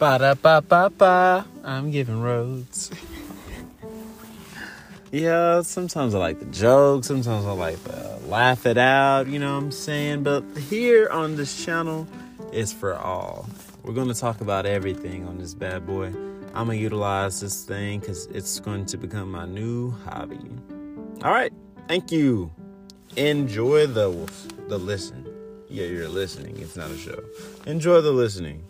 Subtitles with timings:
[0.00, 1.44] Ba da ba ba ba.
[1.62, 2.90] I'm giving roads.
[5.12, 7.04] yeah, sometimes I like the joke.
[7.04, 9.26] Sometimes I like to laugh it out.
[9.26, 10.22] You know what I'm saying?
[10.22, 12.08] But here on this channel,
[12.50, 13.46] it's for all.
[13.84, 16.06] We're going to talk about everything on this bad boy.
[16.54, 20.40] I'm going to utilize this thing because it's going to become my new hobby.
[21.22, 21.52] All right.
[21.88, 22.50] Thank you.
[23.18, 24.08] Enjoy the
[24.66, 25.26] the listen.
[25.68, 26.58] Yeah, you're listening.
[26.58, 27.22] It's not a show.
[27.66, 28.64] Enjoy the listening.